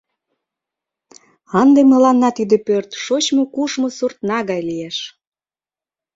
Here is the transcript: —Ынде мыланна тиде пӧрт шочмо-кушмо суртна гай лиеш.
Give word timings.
—Ынде 1.61 1.81
мыланна 1.91 2.29
тиде 2.37 2.57
пӧрт 2.67 2.89
шочмо-кушмо 3.03 3.89
суртна 3.97 4.39
гай 4.49 4.61
лиеш. 4.69 4.97